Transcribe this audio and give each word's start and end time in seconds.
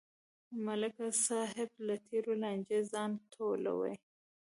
ملک 0.65 0.97
صاحب 1.27 1.69
له 1.87 1.95
تېرې 2.07 2.33
لانجې 2.43 2.79
ځان 2.91 3.11
ټولوي. 3.33 3.93